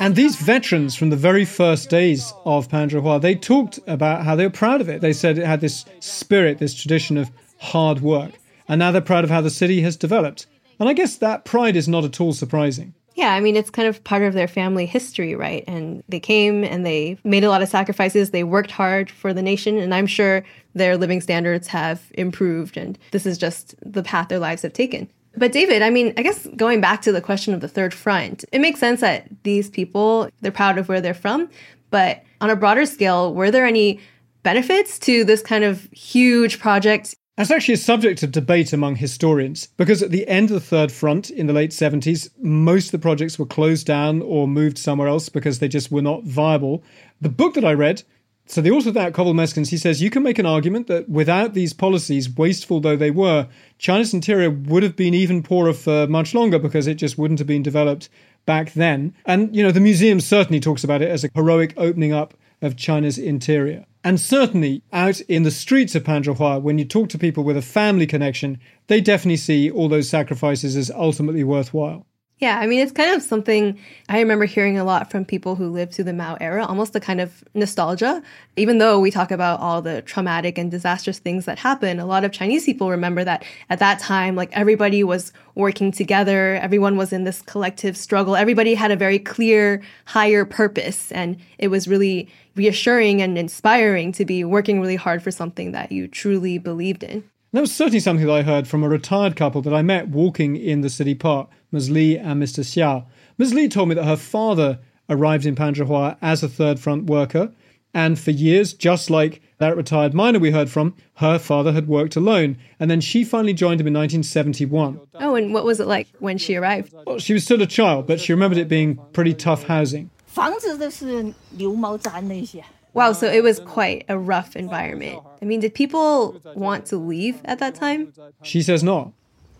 [0.00, 4.44] And these veterans from the very first days of Panzhihua, they talked about how they
[4.44, 5.00] were proud of it.
[5.00, 8.32] They said it had this spirit, this tradition of hard work.
[8.68, 10.46] And now they're proud of how the city has developed.
[10.78, 12.92] And I guess that pride is not at all surprising.
[13.16, 15.64] Yeah, I mean, it's kind of part of their family history, right?
[15.66, 18.30] And they came and they made a lot of sacrifices.
[18.30, 19.78] They worked hard for the nation.
[19.78, 22.76] And I'm sure their living standards have improved.
[22.76, 25.10] And this is just the path their lives have taken.
[25.34, 28.44] But David, I mean, I guess going back to the question of the third front,
[28.52, 31.48] it makes sense that these people, they're proud of where they're from.
[31.90, 33.98] But on a broader scale, were there any
[34.42, 39.68] benefits to this kind of huge project That's actually a subject of debate among historians
[39.76, 42.98] because at the end of the Third Front in the late 70s, most of the
[42.98, 46.82] projects were closed down or moved somewhere else because they just were not viable.
[47.20, 48.04] The book that I read,
[48.46, 51.10] so the author of that, Covell Meyskens, he says you can make an argument that
[51.10, 56.06] without these policies, wasteful though they were, China's interior would have been even poorer for
[56.06, 58.08] much longer because it just wouldn't have been developed
[58.46, 59.14] back then.
[59.26, 62.76] And, you know, the museum certainly talks about it as a heroic opening up of
[62.76, 63.84] China's interior.
[64.04, 67.62] And certainly out in the streets of Panzhihua, when you talk to people with a
[67.62, 72.06] family connection, they definitely see all those sacrifices as ultimately worthwhile.
[72.38, 75.70] Yeah, I mean, it's kind of something I remember hearing a lot from people who
[75.70, 78.22] lived through the Mao era, almost a kind of nostalgia.
[78.56, 82.24] Even though we talk about all the traumatic and disastrous things that happened, a lot
[82.24, 87.10] of Chinese people remember that at that time, like everybody was working together, everyone was
[87.10, 91.10] in this collective struggle, everybody had a very clear, higher purpose.
[91.12, 95.92] And it was really reassuring and inspiring to be working really hard for something that
[95.92, 97.22] you truly believed in.
[97.52, 100.56] That was certainly something that I heard from a retired couple that I met walking
[100.56, 101.90] in the city park, Ms.
[101.90, 102.60] Lee and Mr.
[102.60, 103.06] Xiao.
[103.38, 103.54] Ms.
[103.54, 107.52] Lee told me that her father arrived in Panzhihua as a third front worker,
[107.94, 112.14] and for years, just like that retired miner we heard from, her father had worked
[112.14, 115.00] alone, and then she finally joined him in 1971.
[115.14, 116.92] Oh, and what was it like when she arrived?
[117.06, 120.10] Well, she was still a child, but she remembered it being pretty tough housing.
[120.35, 122.63] 房子都是牛毛毡那些。
[122.93, 125.21] Wow, so it was quite a rough environment.
[125.41, 128.11] I mean, did people want to leave at that time?
[128.43, 129.13] She says not.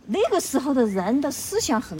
[0.07, 1.97] 那个时候的人的思想很，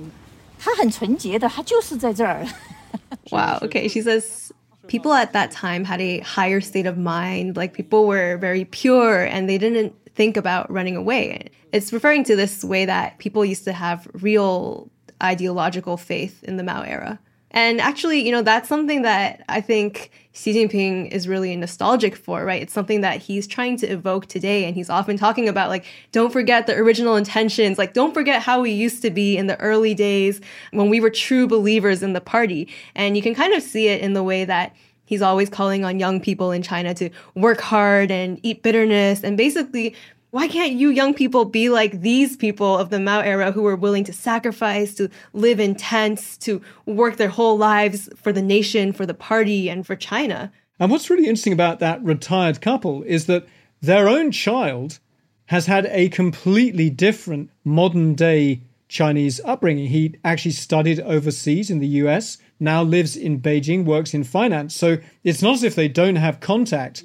[0.60, 2.46] 他很纯洁的，他就是在这儿。
[3.30, 3.88] Wow, okay.
[3.88, 4.52] She says
[4.88, 7.56] people at that time had a higher state of mind.
[7.56, 11.52] Like people were very pure and they didn't think about running away.
[11.72, 14.90] It's referring to this way that people used to have real
[15.24, 17.20] ideological faith in the Mao era.
[17.57, 22.45] And actually, you know, that's something that I think Xi Jinping is really nostalgic for,
[22.45, 22.61] right?
[22.61, 24.66] It's something that he's trying to evoke today.
[24.66, 27.79] And he's often talking about, like, don't forget the original intentions.
[27.79, 30.42] Like, don't forget how we used to be in the early days
[30.73, 32.69] when we were true believers in the party.
[32.95, 35.99] And you can kind of see it in the way that he's always calling on
[35.99, 39.97] young people in China to work hard and eat bitterness and basically
[40.37, 43.75] why can't you young people be like these people of the Mao era who were
[43.75, 48.92] willing to sacrifice, to live in tents, to work their whole lives for the nation,
[48.92, 50.53] for the party, and for China?
[50.79, 53.46] And what's really interesting about that retired couple is that
[53.81, 54.99] their own child
[55.46, 59.87] has had a completely different modern day Chinese upbringing.
[59.87, 64.77] He actually studied overseas in the US, now lives in Beijing, works in finance.
[64.77, 67.05] So it's not as if they don't have contact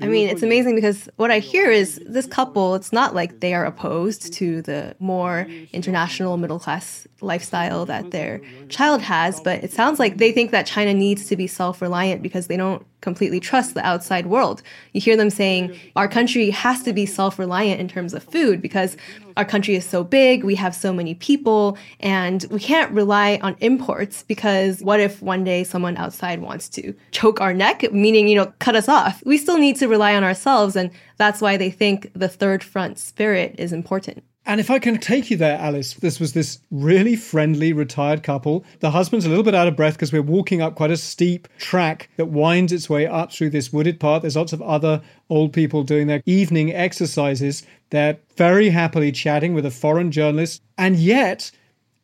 [0.00, 3.54] I mean, it's amazing because what I hear is this couple, it's not like they
[3.54, 9.72] are opposed to the more international middle class lifestyle that their child has, but it
[9.72, 13.40] sounds like they think that China needs to be self reliant because they don't completely
[13.40, 14.62] trust the outside world.
[14.92, 18.60] You hear them saying, our country has to be self reliant in terms of food
[18.60, 18.96] because
[19.36, 23.56] our country is so big, we have so many people, and we can't rely on
[23.60, 28.36] imports because what if one day someone outside wants to choke our neck, meaning, you
[28.36, 29.22] know, cut us off?
[29.24, 32.98] We still need to rely on ourselves, and that's why they think the third front
[32.98, 34.24] spirit is important.
[34.50, 38.64] And if I can take you there, Alice, this was this really friendly retired couple.
[38.80, 41.46] The husband's a little bit out of breath because we're walking up quite a steep
[41.58, 44.22] track that winds its way up through this wooded part.
[44.22, 47.64] There's lots of other old people doing their evening exercises.
[47.90, 50.62] They're very happily chatting with a foreign journalist.
[50.76, 51.52] And yet,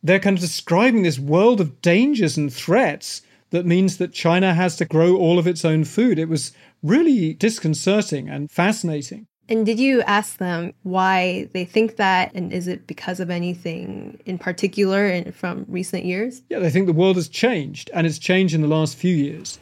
[0.04, 4.76] they're kind of describing this world of dangers and threats that means that China has
[4.76, 6.16] to grow all of its own food.
[6.16, 9.26] It was really disconcerting and fascinating.
[9.49, 12.31] And did you ask them why they think that?
[12.33, 16.41] And is it because of anything in particular in, from recent years?
[16.49, 19.57] Yeah, they think the world has changed, and it's changed in the last few years.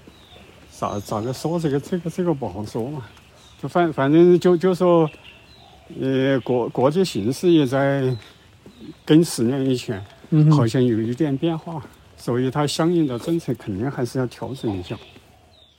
[0.71, 3.05] 咋咋个说这个这个这个不好说嘛，
[3.62, 5.10] 就反反正就就说，
[5.99, 8.15] 呃，国国际形势也在
[9.03, 9.99] 跟十年以前
[10.51, 11.84] 好像有一点变化，
[12.15, 14.95] 所以它相应的政策肯定还是要调整一下。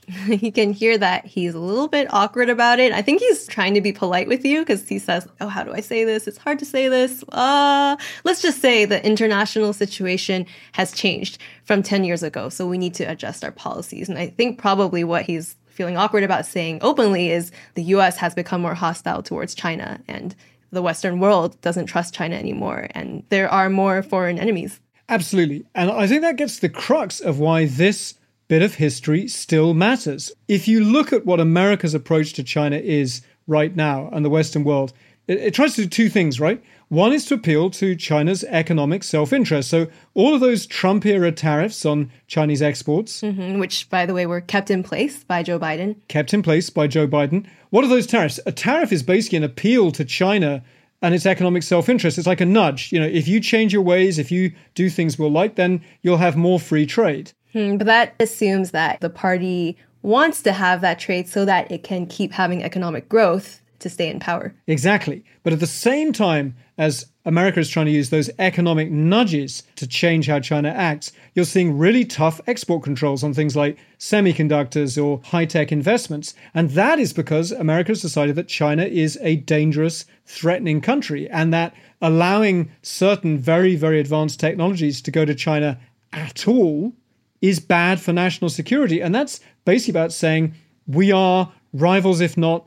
[0.26, 2.92] you can hear that he's a little bit awkward about it.
[2.92, 5.72] I think he's trying to be polite with you because he says, Oh, how do
[5.72, 6.26] I say this?
[6.26, 7.24] It's hard to say this.
[7.30, 12.48] Uh, let's just say the international situation has changed from 10 years ago.
[12.48, 14.08] So we need to adjust our policies.
[14.08, 18.34] And I think probably what he's feeling awkward about saying openly is the US has
[18.34, 20.34] become more hostile towards China and
[20.72, 22.88] the Western world doesn't trust China anymore.
[22.92, 24.80] And there are more foreign enemies.
[25.08, 25.64] Absolutely.
[25.74, 28.14] And I think that gets the crux of why this
[28.48, 30.32] bit of history still matters.
[30.48, 34.64] If you look at what America's approach to China is right now and the Western
[34.64, 34.92] world,
[35.26, 36.62] it, it tries to do two things, right?
[36.88, 39.68] One is to appeal to China's economic self interest.
[39.68, 44.26] So, all of those Trump era tariffs on Chinese exports, mm-hmm, which, by the way,
[44.26, 45.96] were kept in place by Joe Biden.
[46.06, 47.46] Kept in place by Joe Biden.
[47.70, 48.38] What are those tariffs?
[48.46, 50.62] A tariff is basically an appeal to China
[51.02, 52.18] and its economic self interest.
[52.18, 52.92] It's like a nudge.
[52.92, 56.18] You know, if you change your ways, if you do things we'll like, then you'll
[56.18, 57.32] have more free trade.
[57.56, 61.84] Hmm, but that assumes that the party wants to have that trade so that it
[61.84, 64.54] can keep having economic growth to stay in power.
[64.66, 65.24] Exactly.
[65.42, 69.86] But at the same time as America is trying to use those economic nudges to
[69.86, 75.22] change how China acts, you're seeing really tough export controls on things like semiconductors or
[75.24, 76.34] high tech investments.
[76.52, 81.54] And that is because America has decided that China is a dangerous, threatening country and
[81.54, 85.80] that allowing certain very, very advanced technologies to go to China
[86.12, 86.92] at all
[87.40, 89.00] is bad for national security.
[89.00, 90.54] And that's basically about saying
[90.86, 92.66] we are rivals, if not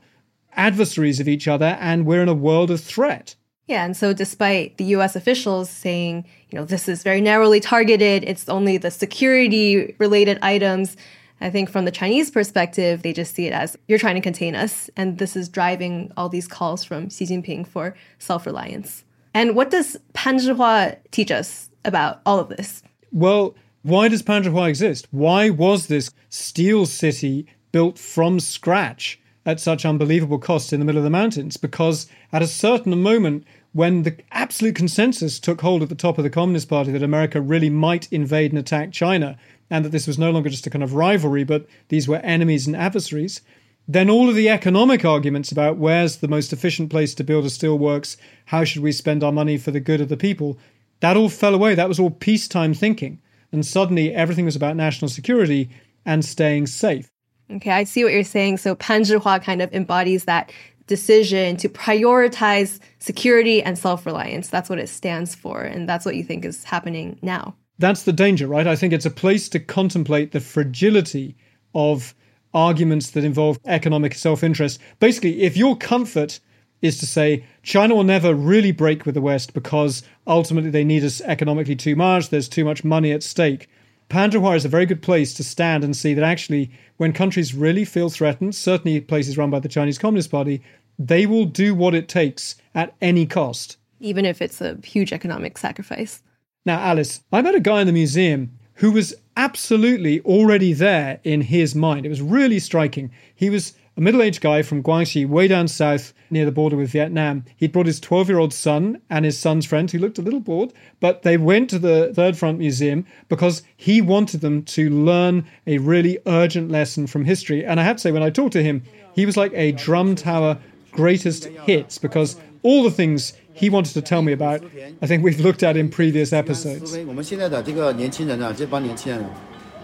[0.54, 3.34] adversaries of each other, and we're in a world of threat.
[3.66, 8.24] Yeah, and so despite the US officials saying, you know, this is very narrowly targeted,
[8.24, 10.96] it's only the security related items,
[11.40, 14.54] I think from the Chinese perspective, they just see it as you're trying to contain
[14.54, 14.90] us.
[14.96, 19.04] And this is driving all these calls from Xi Jinping for self reliance.
[19.32, 22.82] And what does Panzhihua teach us about all of this?
[23.12, 25.08] Well, why does Panzhihua exist?
[25.10, 30.98] Why was this steel city built from scratch at such unbelievable cost in the middle
[30.98, 31.56] of the mountains?
[31.56, 36.24] Because at a certain moment, when the absolute consensus took hold at the top of
[36.24, 39.38] the Communist Party that America really might invade and attack China,
[39.70, 42.66] and that this was no longer just a kind of rivalry, but these were enemies
[42.66, 43.40] and adversaries,
[43.88, 47.48] then all of the economic arguments about where's the most efficient place to build a
[47.48, 48.16] steelworks,
[48.46, 50.58] how should we spend our money for the good of the people,
[51.00, 51.74] that all fell away.
[51.74, 53.20] That was all peacetime thinking.
[53.52, 55.70] And suddenly everything was about national security
[56.06, 57.10] and staying safe.
[57.50, 58.58] Okay, I see what you're saying.
[58.58, 60.52] So Panzhihua kind of embodies that
[60.86, 64.48] decision to prioritize security and self-reliance.
[64.48, 67.54] That's what it stands for, and that's what you think is happening now.
[67.78, 68.66] That's the danger, right?
[68.66, 71.36] I think it's a place to contemplate the fragility
[71.74, 72.14] of
[72.52, 74.80] arguments that involve economic self-interest.
[74.98, 76.40] Basically, if your comfort
[76.82, 81.04] is to say China will never really break with the West because ultimately they need
[81.04, 83.68] us economically too much, there's too much money at stake.
[84.08, 87.84] Pan is a very good place to stand and see that actually, when countries really
[87.84, 90.60] feel threatened, certainly places run by the Chinese Communist Party,
[90.98, 93.76] they will do what it takes at any cost.
[94.00, 96.22] Even if it's a huge economic sacrifice.
[96.66, 101.42] Now, Alice, I met a guy in the museum who was absolutely already there in
[101.42, 102.04] his mind.
[102.04, 103.10] It was really striking.
[103.34, 106.90] He was a middle aged guy from Guangxi, way down south near the border with
[106.90, 107.44] Vietnam.
[107.58, 110.40] He'd brought his 12 year old son and his son's friend, who looked a little
[110.40, 115.46] bored, but they went to the Third Front Museum because he wanted them to learn
[115.66, 117.62] a really urgent lesson from history.
[117.64, 118.82] And I have to say, when I talked to him,
[119.14, 120.58] he was like a drum tower
[120.92, 124.64] greatest hits because all the things he wanted to tell me about,
[125.02, 126.96] I think we've looked at in previous episodes.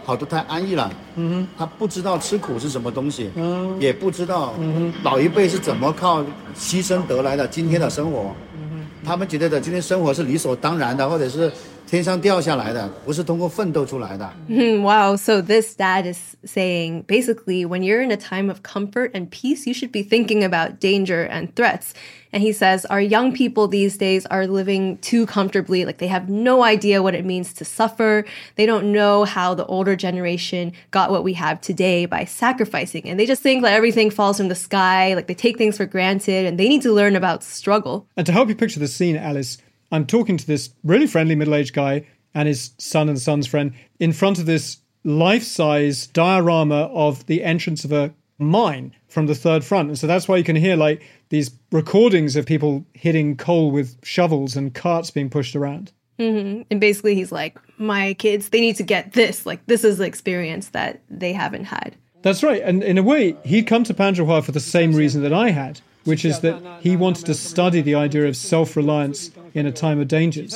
[0.06, 4.54] 好多太安逸了，嗯哼，他不知道吃苦是什么东西，嗯，也不知道
[5.02, 6.22] 老一辈是怎么靠
[6.56, 11.50] 牺牲得来的今天的生活，嗯哼，他们觉得的今天生活是理所当然的，或者是
[11.87, 14.31] 天上掉下来的，不是通过奋斗出来的。
[14.47, 19.67] Wow, so this dad is saying basically when you're in a time of comfort and peace,
[19.67, 21.93] you should be thinking about danger and threats.
[22.31, 26.29] And he says our young people these days are living too comfortably, like they have
[26.29, 28.23] no idea what it means to suffer.
[28.55, 33.03] They don't know how the older generation got what we have today by sacrificing.
[33.03, 35.85] And they just think that everything falls from the sky, like they take things for
[35.85, 38.07] granted and they need to learn about struggle.
[38.15, 39.57] And to help you picture the scene, Alice,
[39.92, 43.72] I'm talking to this really friendly middle aged guy and his son and son's friend
[43.98, 49.34] in front of this life size diorama of the entrance of a mine from the
[49.34, 49.88] third front.
[49.88, 53.96] And so that's why you can hear like these recordings of people hitting coal with
[54.04, 55.92] shovels and carts being pushed around.
[56.18, 56.62] Mm-hmm.
[56.70, 59.44] And basically, he's like, My kids, they need to get this.
[59.44, 61.94] Like, this is the experience that they haven't had.
[62.22, 62.62] That's right.
[62.62, 65.80] And in a way, he'd come to Pan for the same reason that I had,
[66.05, 69.99] which is that he wanted to study the idea of self reliance in a time
[69.99, 70.51] of dangers.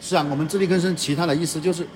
[0.00, 1.86] 是啊，我们自力更生，其他的意思就是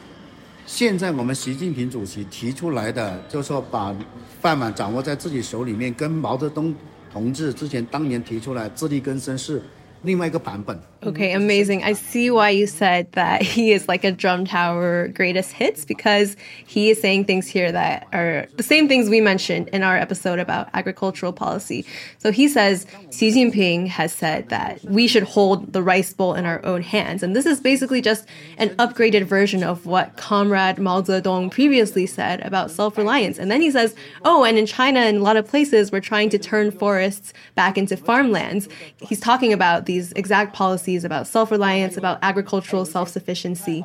[0.66, 3.94] 现在我们习近平主席提出来的，就是说把
[4.40, 6.74] 饭碗掌握在自己手里面，跟毛泽东
[7.12, 9.62] 同志之前当年提出来自力更生是
[10.02, 10.78] 另外一个版本。
[11.05, 11.83] Okay, amazing.
[11.83, 16.35] I see why you said that he is like a drum tower greatest hits because
[16.65, 20.39] he is saying things here that are the same things we mentioned in our episode
[20.39, 21.85] about agricultural policy.
[22.17, 26.45] So he says Xi Jinping has said that we should hold the rice bowl in
[26.45, 27.21] our own hands.
[27.21, 28.25] And this is basically just
[28.57, 33.37] an upgraded version of what Comrade Mao Zedong previously said about self reliance.
[33.37, 36.29] And then he says, oh, and in China and a lot of places, we're trying
[36.29, 38.67] to turn forests back into farmlands.
[39.01, 43.83] He's talking about these exact policies about self reliance, about agricultural self sufficiency.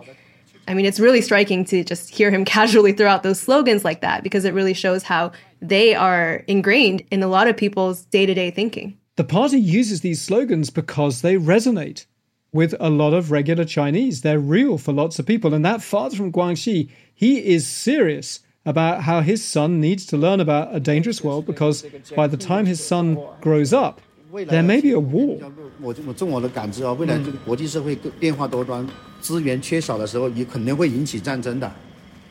[0.68, 4.02] I mean, it's really striking to just hear him casually throw out those slogans like
[4.02, 8.26] that because it really shows how they are ingrained in a lot of people's day
[8.26, 8.96] to day thinking.
[9.16, 12.06] The party uses these slogans because they resonate
[12.52, 14.22] with a lot of regular Chinese.
[14.22, 15.54] They're real for lots of people.
[15.54, 20.40] And that father from Guangxi, he is serious about how his son needs to learn
[20.40, 21.84] about a dangerous world because
[22.14, 24.00] by the time his son grows up,
[24.31, 25.37] there may be a war.
[25.81, 28.85] 我我从我的感知啊，未来这个国际社会变化多端，
[29.21, 31.71] 资源缺少的时候，也肯定会引起战争的，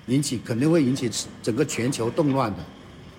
[0.07, 1.11] 引起肯定会引起
[1.43, 2.59] 整个全球动乱的。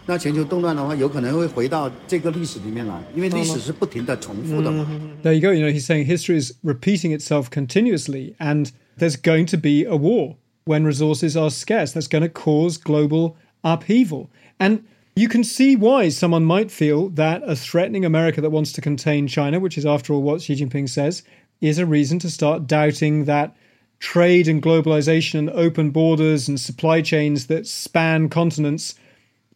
[0.07, 4.87] 那全球动乱的话，有可能会回到这个历史里面来，因为历史是不停的重复的嘛。
[5.23, 5.51] There you go.
[5.51, 9.97] You know, he's saying history is repeating itself continuously, and there's going to be a
[9.97, 10.35] war
[10.65, 11.93] when resources are scarce.
[11.93, 14.27] That's going to cause global upheaval,
[14.59, 14.83] and
[15.16, 19.26] you can see why someone might feel that a threatening America that wants to contain
[19.26, 21.22] China, which is after all what Xi Jinping says,
[21.60, 23.56] is a reason to start doubting that
[23.98, 28.94] trade and globalization and open borders and supply chains that span continents.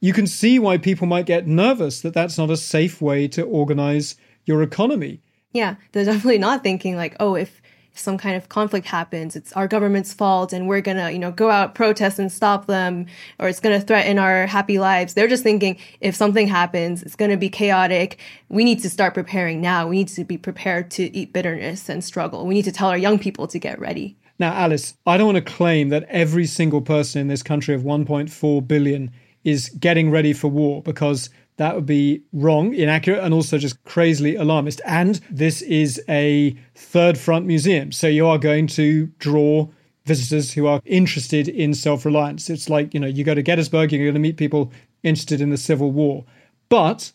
[0.00, 3.42] You can see why people might get nervous that that's not a safe way to
[3.42, 5.22] organize your economy.
[5.52, 7.62] Yeah, they're definitely not thinking like, oh, if
[7.94, 11.50] some kind of conflict happens, it's our government's fault and we're gonna, you know, go
[11.50, 13.06] out, protest and stop them,
[13.38, 15.14] or it's gonna threaten our happy lives.
[15.14, 18.18] They're just thinking if something happens, it's gonna be chaotic.
[18.48, 19.86] We need to start preparing now.
[19.86, 22.46] We need to be prepared to eat bitterness and struggle.
[22.46, 24.16] We need to tell our young people to get ready.
[24.38, 27.82] Now, Alice, I don't want to claim that every single person in this country of
[27.82, 29.12] 1.4 billion
[29.44, 34.34] is getting ready for war because that would be wrong, inaccurate, and also just crazily
[34.34, 34.80] alarmist.
[34.84, 37.92] And this is a third front museum.
[37.92, 39.68] So you are going to draw
[40.04, 42.50] visitors who are interested in self reliance.
[42.50, 45.50] It's like, you know, you go to Gettysburg, you're going to meet people interested in
[45.50, 46.24] the Civil War.
[46.68, 47.12] But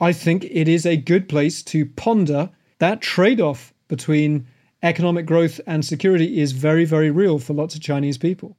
[0.00, 4.46] I think it is a good place to ponder that trade off between
[4.82, 8.56] economic growth and security is very, very real for lots of Chinese people.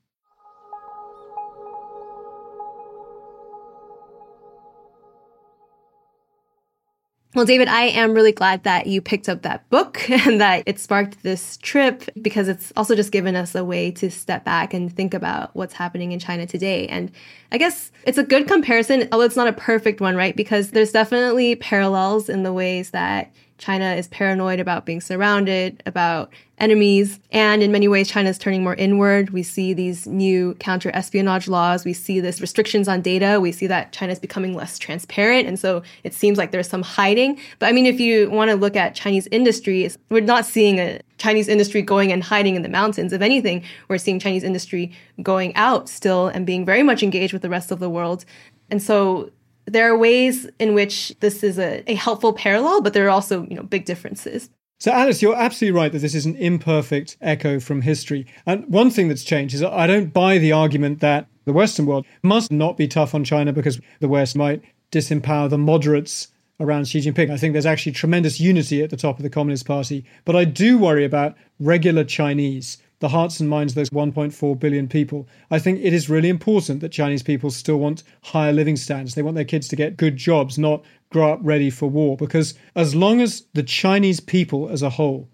[7.34, 10.80] Well, David, I am really glad that you picked up that book and that it
[10.80, 14.94] sparked this trip because it's also just given us a way to step back and
[14.94, 16.88] think about what's happening in China today.
[16.88, 17.10] And
[17.54, 20.36] I guess it's a good comparison, although it's not a perfect one, right?
[20.36, 23.32] Because there's definitely parallels in the ways that
[23.62, 27.20] China is paranoid about being surrounded, about enemies.
[27.32, 29.30] And in many ways, China is turning more inward.
[29.30, 31.86] We see these new counter espionage laws.
[31.86, 33.40] We see this restrictions on data.
[33.40, 35.48] We see that China is becoming less transparent.
[35.48, 37.40] And so it seems like there's some hiding.
[37.60, 41.00] But I mean, if you want to look at Chinese industry, we're not seeing a
[41.20, 43.14] Chinese industry going and hiding in the mountains.
[43.14, 44.92] If anything, we're seeing Chinese industry
[45.22, 48.26] going out still and being very much engaged with the rest of the world.
[48.72, 49.30] And so
[49.66, 53.44] there are ways in which this is a, a helpful parallel, but there are also,
[53.44, 54.50] you know, big differences.
[54.80, 58.26] So, Alice, you're absolutely right that this is an imperfect echo from history.
[58.48, 62.06] And one thing that's changed is I don't buy the argument that the Western world
[62.24, 67.00] must not be tough on China because the West might disempower the moderates around Xi
[67.00, 67.30] Jinping.
[67.30, 70.06] I think there's actually tremendous unity at the top of the Communist Party.
[70.26, 74.88] But I do worry about regular Chinese the hearts and minds of those 1.4 billion
[74.88, 75.28] people.
[75.50, 79.16] I think it is really important that Chinese people still want higher living standards.
[79.16, 82.16] They want their kids to get good jobs, not grow up ready for war.
[82.16, 85.28] Because as long as the Chinese people as a whole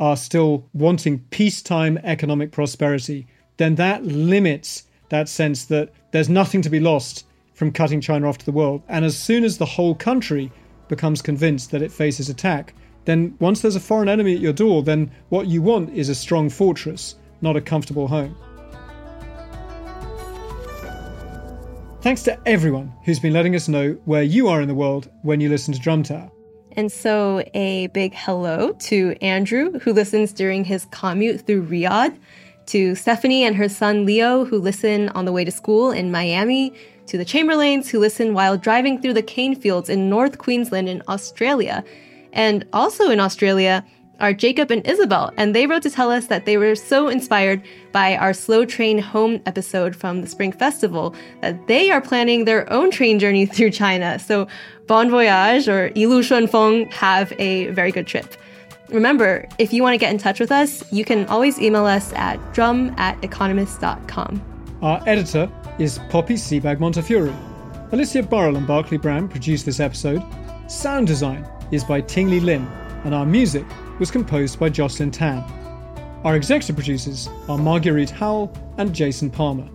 [0.00, 3.26] are still wanting peacetime economic prosperity,
[3.58, 8.38] then that limits that sense that there's nothing to be lost from cutting China off
[8.38, 8.82] to the world.
[8.88, 10.50] And as soon as the whole country
[10.88, 12.72] becomes convinced that it faces attack,
[13.10, 16.14] then once there's a foreign enemy at your door, then what you want is a
[16.14, 18.36] strong fortress, not a comfortable home.
[22.02, 25.40] Thanks to everyone who's been letting us know where you are in the world when
[25.40, 26.30] you listen to Drum Tower.
[26.72, 32.16] And so, a big hello to Andrew, who listens during his commute through Riyadh,
[32.66, 36.72] to Stephanie and her son Leo, who listen on the way to school in Miami,
[37.06, 41.02] to the Chamberlains, who listen while driving through the cane fields in North Queensland in
[41.08, 41.84] Australia,
[42.32, 43.84] and also in Australia
[44.20, 47.62] are Jacob and Isabel, and they wrote to tell us that they were so inspired
[47.92, 52.70] by our slow train home episode from the Spring Festival that they are planning their
[52.72, 54.18] own train journey through China.
[54.18, 54.46] So,
[54.86, 58.36] bon voyage or Yilu Shunfeng, have a very good trip.
[58.90, 62.12] Remember, if you want to get in touch with us, you can always email us
[62.14, 64.42] at drum at economist.com.
[64.82, 67.34] Our editor is Poppy Sebag Montefiore.
[67.92, 70.22] Alicia Burrell and Barclay Brown produced this episode.
[70.68, 72.66] Sound design is by Tingley Lin,
[73.04, 73.64] and our music
[73.98, 75.42] was composed by Jocelyn Tan.
[76.24, 79.68] Our executive producers are Marguerite Howell and Jason Palmer.